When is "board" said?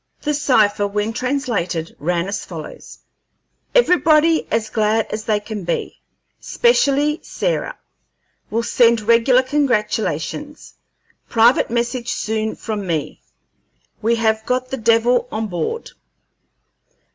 15.45-15.91